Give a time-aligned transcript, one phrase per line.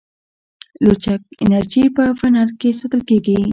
[0.85, 3.39] لچک انرژي په فنر کې ساتل کېږي.